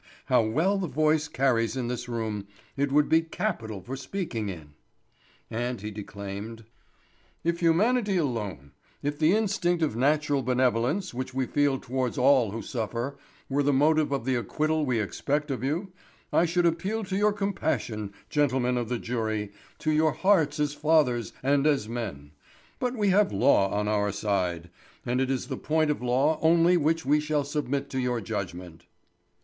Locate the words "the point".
25.45-25.91